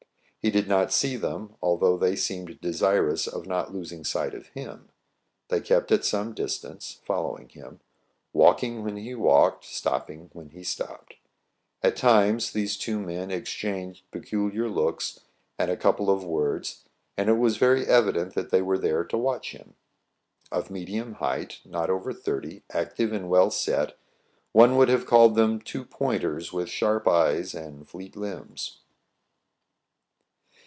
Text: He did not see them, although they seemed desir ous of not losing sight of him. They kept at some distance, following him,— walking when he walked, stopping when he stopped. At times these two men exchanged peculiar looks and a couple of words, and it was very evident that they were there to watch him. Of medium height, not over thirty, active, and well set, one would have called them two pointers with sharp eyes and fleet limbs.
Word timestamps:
He 0.43 0.49
did 0.49 0.67
not 0.67 0.91
see 0.91 1.17
them, 1.17 1.53
although 1.61 1.97
they 1.99 2.15
seemed 2.15 2.59
desir 2.61 3.07
ous 3.09 3.27
of 3.27 3.45
not 3.45 3.71
losing 3.71 4.03
sight 4.03 4.33
of 4.33 4.47
him. 4.47 4.89
They 5.49 5.61
kept 5.61 5.91
at 5.91 6.03
some 6.03 6.33
distance, 6.33 6.99
following 7.05 7.49
him,— 7.49 7.79
walking 8.33 8.83
when 8.83 8.97
he 8.97 9.13
walked, 9.13 9.65
stopping 9.65 10.31
when 10.33 10.49
he 10.49 10.63
stopped. 10.63 11.17
At 11.83 11.95
times 11.95 12.53
these 12.53 12.75
two 12.75 12.99
men 12.99 13.29
exchanged 13.29 14.09
peculiar 14.09 14.67
looks 14.67 15.19
and 15.59 15.69
a 15.69 15.77
couple 15.77 16.09
of 16.09 16.23
words, 16.23 16.85
and 17.15 17.29
it 17.29 17.37
was 17.37 17.57
very 17.57 17.85
evident 17.85 18.33
that 18.33 18.49
they 18.49 18.63
were 18.63 18.79
there 18.79 19.03
to 19.03 19.17
watch 19.19 19.51
him. 19.51 19.75
Of 20.51 20.71
medium 20.71 21.13
height, 21.13 21.59
not 21.63 21.91
over 21.91 22.13
thirty, 22.13 22.63
active, 22.71 23.13
and 23.13 23.29
well 23.29 23.51
set, 23.51 23.95
one 24.53 24.75
would 24.75 24.89
have 24.89 25.05
called 25.05 25.35
them 25.35 25.61
two 25.61 25.85
pointers 25.85 26.51
with 26.51 26.67
sharp 26.67 27.07
eyes 27.07 27.53
and 27.53 27.87
fleet 27.87 28.15
limbs. 28.15 28.79